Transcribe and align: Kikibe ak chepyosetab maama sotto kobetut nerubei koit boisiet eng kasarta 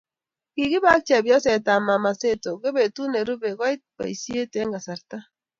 Kikibe 0.53 0.87
ak 0.95 1.01
chepyosetab 1.07 1.81
maama 1.87 2.11
sotto 2.21 2.51
kobetut 2.61 3.09
nerubei 3.11 3.57
koit 3.59 3.81
boisiet 3.95 4.53
eng 4.59 4.73
kasarta 4.73 5.17